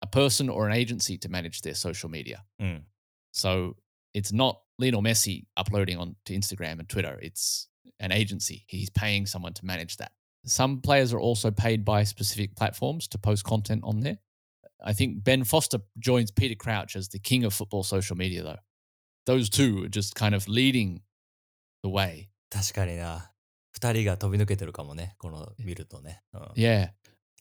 [0.00, 2.42] a person or an agency to manage their social media.
[2.60, 2.84] Mm.
[3.32, 3.76] So
[4.14, 7.18] it's not Lionel Messi uploading on to Instagram and Twitter.
[7.22, 7.68] It's
[8.00, 8.64] an agency.
[8.66, 10.12] He's paying someone to manage that.
[10.44, 14.18] Some players are also paid by specific platforms to post content on there.
[14.84, 18.58] I think Ben Foster joins Peter Crouch as the king of football social media, though.
[19.26, 21.02] Those two are just kind of leading
[21.84, 22.28] the way.
[22.50, 23.30] 確かにな。
[23.72, 26.22] 二人が飛び抜けてるかもね、この見るとね。
[26.34, 26.90] うん Yeah.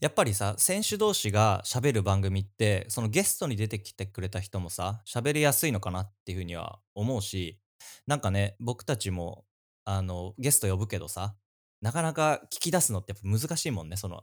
[0.01, 7.59] やっぱりさ、選手同士が喋る番組って、そのゲストに出てきてくれた人もさ、喋りやすいのかなっていうふうには思うし、
[8.07, 9.45] なんかね、僕たちも、
[9.85, 11.37] あの、ゲスト呼ぶけどさ、
[11.81, 14.23] なかなか聞き出すのってやっぱ難しいもんね、その、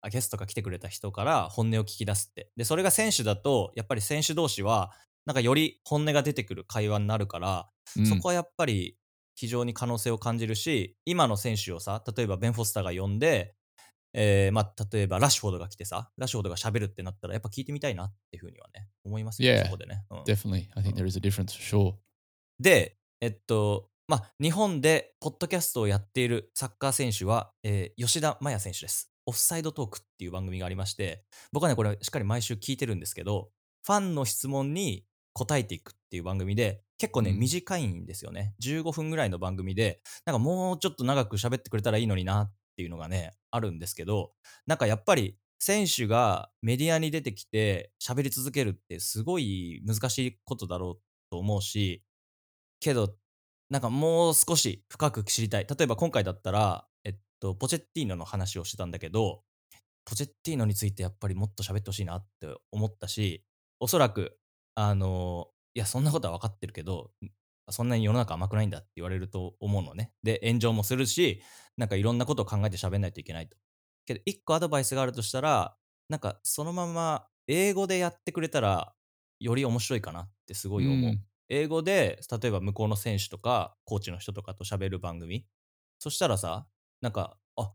[0.00, 2.50] あゲストが来てくれた人から本音を聞き出すって。
[2.56, 4.92] で、それが選手だと、やっぱり選手同士は、
[5.26, 8.06] なんかより本音が出てくる会話になるから、Mm.
[8.06, 8.96] そこはやっぱり
[9.34, 13.54] 非常に可能性を感じるし、今の選手をさ、例えばベン・フォスターが呼んで、
[14.14, 19.64] えーまあ、例えばラッシュフォードが来てさ、ラッシュフォードが喋るってなったら、やっぱ聞いてみたいなっていうふうにはね、思いますよ Yeah.
[19.64, 20.04] そこでね。
[20.10, 20.68] うん Definitely.
[20.74, 21.94] I think there is a difference for sure.
[22.60, 29.10] で、えっと、まあ、日本でポッドキャストをやっているサッカー選手は、えー吉田麻也選手です。
[29.26, 33.50] オフサイドトークっていう番組がありまして、僕はね、これしっかり毎週聞いてるんですけど、
[33.84, 38.54] ファンの質問に答えていくっていう番組で、結構ね、うん短いんですよね。
[38.62, 44.32] 15分ぐらいの番組で、なんかもうちょっと長く喋ってくれたらいいのになっっていうのがね、あるんですけど、
[44.66, 52.02] なんかやっぱり選手がメディアに出てきて喋り続けるってすごい難しいことだろうと思うし、
[52.80, 53.16] けど、
[53.70, 55.66] なんかもう少し深く知りたい。
[55.66, 59.42] 例えば今回だったら、えっと、ポチェッティーノの話をしてたんだけど、
[60.04, 63.44] ポチェッティーノについてやっぱりもっと喋ってほしいなって思ったし、
[63.80, 64.38] おそらく、
[64.74, 67.12] あの、いや、そんなことは分かってるけど、
[67.70, 70.12] そんなに世の中甘くないんだって言われると思うのね。
[70.22, 71.42] で、炎上もするし、
[71.76, 73.56] なんかいろんなことを考えて喋んないといけないと。
[74.06, 75.76] けど、一個アドバイスがあるとしたら、
[76.08, 78.94] なんかそのまま英語でやってくれたら、
[79.40, 81.10] より面白いかなってすごい思う。
[81.12, 81.18] Mm.
[81.48, 85.46] 英語で、例えば向こうの選手とか、コーチの人とかと喋る番組。
[85.98, 86.66] そしたらさ、
[87.00, 87.72] なんか、あ、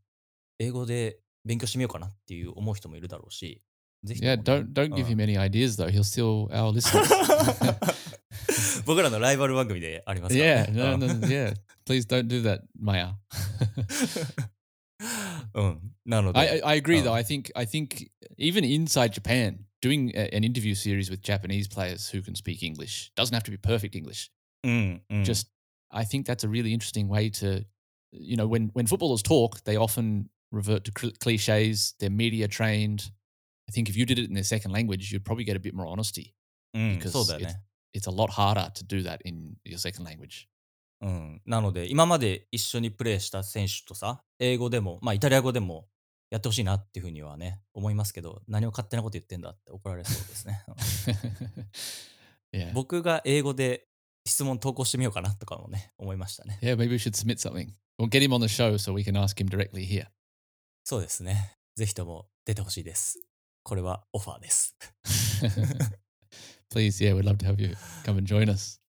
[0.60, 3.64] 英語で勉強してみようかなっていう思う人もいるだろうし、
[4.04, 5.90] ぜひとも Yeah, ね、don't don't give うん him any ideas though.
[5.90, 7.08] He'll steal our listeners.
[8.87, 10.79] 僕らのライバル番組でありますから、 yeah, ね。
[10.79, 11.55] no, うん no, yeah.
[11.87, 13.15] Please don't do that, Maya.
[15.55, 15.81] うん。
[16.07, 17.05] なので、 I I I agree Oh.
[17.05, 17.13] though.
[17.13, 22.11] I think I think even inside Japan, doing a, an interview series with Japanese players
[22.13, 24.31] who can speak English doesn't have to be perfect English.
[24.65, 25.23] うん、うん。
[25.25, 25.49] Just
[25.91, 27.65] I think that's a really interesting way to,
[28.13, 31.95] you know, when when footballers talk, they often revert to cl- cliches.
[31.99, 33.11] They're media trained.
[33.69, 35.75] I think if you did it in their second language, you'd probably get a bit
[35.75, 36.35] more honesty.
[36.75, 37.61] うん、 because そうだよね。
[37.98, 40.48] It's a lot harder to do that in your second language.
[41.02, 45.88] うん、なので、今まで一緒にプレーした選手とさ、英語でも、まあ、イタリア語でも
[46.32, 50.64] やってほしいなっていうふうにはね、思いますけど、何を勝手なこと言ってんだって怒られそうですね。
[52.74, 53.88] 僕が英語で
[54.26, 56.60] 質問投稿してみようかなとかもね、思いましたね。
[56.62, 57.70] Yeah, maybe we should submit something.
[58.00, 60.08] We'll get him on the show so we can ask him directly here.
[60.84, 61.58] そうですね。
[61.76, 63.20] ぜひとも出てほしいです。
[63.64, 64.76] これはオファーです。
[66.72, 68.80] please, yeah, we'd love to have you come and join us.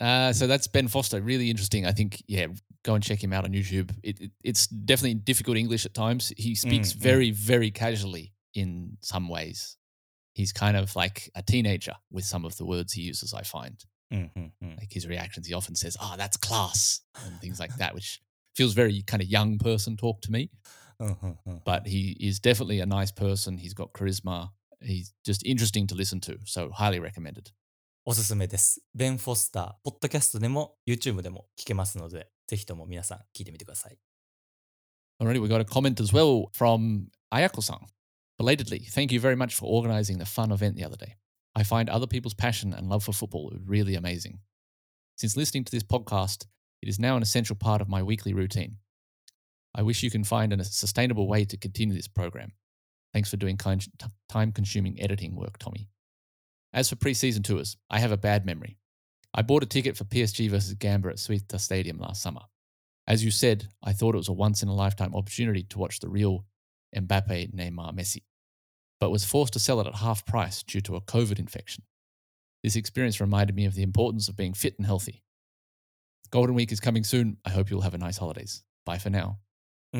[0.00, 1.20] Uh, so that's Ben Foster.
[1.20, 1.86] Really interesting.
[1.86, 2.46] I think, yeah,
[2.84, 3.90] go and check him out on YouTube.
[4.02, 6.32] It, it, it's definitely difficult English at times.
[6.36, 9.76] He mm, speaks mm, very, very casually in some ways.
[10.34, 13.82] He's kind of like a teenager with some of the words he uses, I find.
[14.12, 18.20] Mm, like his reactions, he often says, Oh, that's class, and things like that, which
[18.54, 20.50] feels very kind of young person talk to me.
[21.00, 21.58] Uh-huh, uh-huh.
[21.64, 23.58] But he is definitely a nice person.
[23.58, 24.50] He's got charisma
[24.81, 26.37] He's just interesting to listen to.
[26.45, 27.51] So, highly recommended.
[28.03, 28.81] おすすめです。
[28.95, 33.97] ベン・フォスター、ポッドキャストでも YouTube でも聞けますので、ぜひとも皆さん聞いてみてください。
[35.21, 37.77] Alrighty, we got a comment as well from Ayako-san.
[38.39, 41.17] Belatedly, thank you very much for organizing the fun event the other day.
[41.55, 44.39] I find other people's passion and love for football really amazing.
[45.15, 46.47] Since listening to this podcast,
[46.81, 48.77] it is now an essential part of my weekly routine.
[49.75, 52.53] I wish you can find a sustainable way to continue this program.
[53.16, 55.88] Thanks for doing kind, t- time-consuming editing work, Tommy.
[56.74, 58.76] As for pre-season tours, I have a bad memory.
[59.32, 62.42] I bought a ticket for PSG versus Gamba at Suita Stadium last summer.
[63.06, 66.00] As you said, I thought it was a once in a lifetime opportunity to watch
[66.00, 66.44] the real
[66.94, 68.24] Mbappe, Neymar, Messi,
[69.00, 71.84] but was forced to sell it at half price due to a COVID infection.
[72.62, 75.22] This experience reminded me of the importance of being fit and healthy.
[76.30, 77.38] Golden Week is coming soon.
[77.46, 78.62] I hope you'll have a nice holidays.
[78.84, 79.38] Bye for now.
[79.94, 79.98] う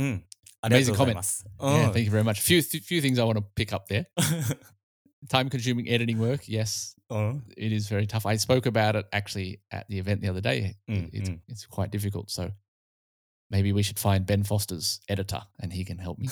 [0.65, 0.65] ん。
[0.65, 1.45] ありがとうございます。
[1.59, 2.41] Yeah, うん thank you very much.
[2.41, 4.05] Few few things I want to pick up there.
[5.29, 6.47] time consuming editing work.
[6.47, 7.43] Yes, うん。
[7.57, 8.27] it is very tough.
[8.27, 10.75] I spoke about it actually at the event the other day.
[10.89, 11.39] Mm, It's mm.
[11.47, 12.29] it's quite difficult.
[12.31, 12.51] So
[13.49, 16.27] maybe we should find Ben Foster's editor and he can help me.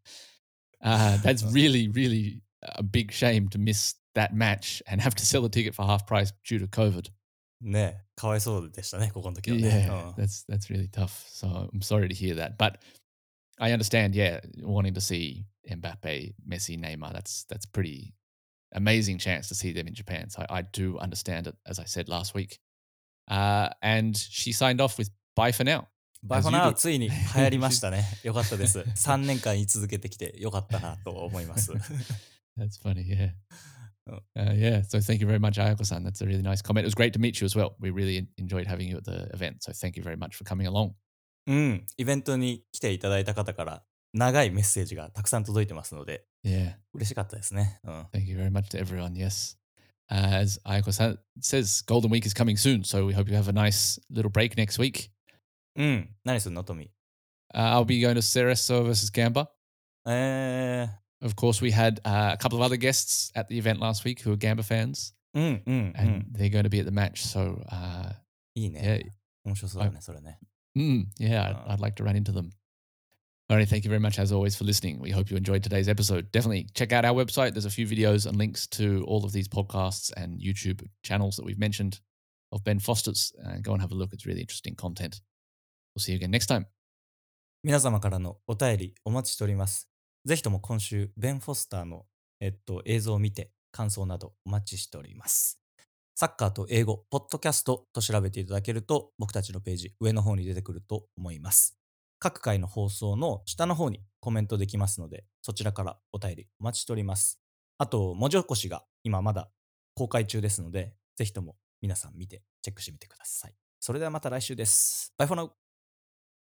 [0.83, 5.45] uh, that's really, really a big shame to miss that match and have to sell
[5.45, 7.09] a ticket for half price due to COVID.
[7.61, 9.87] ねえかわいそうでしたね、ここの時はね。
[9.89, 11.25] Yeah, that's that's really tough.
[11.29, 12.79] So I'm sorry to hear that, but
[13.59, 14.15] I understand.
[14.15, 17.13] Yeah, wanting to see Mbappe, Messi, Neymar.
[17.13, 18.13] That's that's pretty
[18.73, 20.29] amazing chance to see them in Japan.
[20.29, 22.59] So I, I do understand it, as I said last week.
[23.29, 25.87] Uh, and she signed off with "Bye for now."
[26.23, 26.75] バイフォナ As you ー do.
[26.75, 28.03] ついに流行りましたね。
[28.23, 28.79] よかったです。
[28.79, 31.71] 3年間言い続けてきてよかったなと思います。
[32.57, 33.03] That's funny.
[33.05, 33.31] Yeah.
[34.07, 34.19] Oh.
[34.35, 34.81] Uh, yeah.
[34.83, 36.03] So thank you very much, Ayako-san.
[36.03, 36.83] That's a really nice comment.
[36.83, 37.75] It was great to meet you as well.
[37.79, 39.63] We really en- enjoyed having you at the event.
[39.63, 40.95] So thank you very much for coming along.
[41.46, 41.86] うん。
[41.96, 43.82] イベントに来ていただいた方から
[44.12, 46.74] 長いメッセージがたくさん届いてますので、Yeah.
[46.94, 47.80] 嬉しかったですね。
[47.84, 48.00] うん。
[48.12, 49.12] Thank you very much to everyone.
[49.14, 49.56] Yes.
[50.10, 52.82] Uh, as Ayako says, Golden Week is coming soon.
[52.82, 55.10] So we hope you have a nice little break next week.
[55.76, 56.16] うん。
[56.24, 56.88] 何するのトミー。
[57.54, 59.48] Uh, I'll be going to Cereso versus Gamba.
[60.06, 60.88] え
[61.22, 64.22] Of course, we had uh, a couple of other guests at the event last week
[64.22, 66.26] who are Gamba fans, ー、うんうんう and ん。
[66.32, 67.22] they're going to be at the match.
[67.26, 68.14] So, uh,
[68.54, 68.80] いいね。
[69.04, 69.10] yeah,
[69.44, 70.38] 面白そうだね、それね。
[70.77, 71.63] mm, yeah, Uh.
[71.67, 72.51] I'd, I'd like to run into them.
[73.47, 74.99] All right, thank you very much as always for listening.
[74.99, 76.31] We hope you enjoyed today's episode.
[76.31, 77.51] Definitely check out our website.
[77.53, 81.45] There's a few videos and links to all of these podcasts and YouTube channels that
[81.45, 81.99] we've mentioned
[82.51, 83.33] of Ben Foster's.
[83.45, 84.13] Uh, go and have a look.
[84.13, 85.21] It's really interesting content.
[85.93, 86.65] We'll see you again next time.
[87.63, 89.89] 皆様からのお便りお待ちしております。
[90.25, 92.05] ぜひとも今週、ベン・フォスターの、
[92.39, 95.58] えっと、映像を見て感想などお待ちしております。
[96.20, 101.78] サッカーと英語、ポッドキャストと調べていただけると僕たちのページ上の方に出てくると思います。
[102.18, 107.40] 各回の放送の下の方にコメントできますので、そちらからお便りお待ちしております。
[107.78, 109.48] あと、文字起こしが今まだ
[109.94, 113.54] 公開中ですので、ぜひとも皆さん見てチェックしてみてください。
[113.80, 115.14] それではまた来週です。
[115.16, 115.59] バイフォーナウ